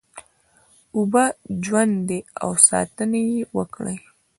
[0.95, 1.23] اوبه
[1.63, 3.97] ژوند دی او ساتنه یې وکړی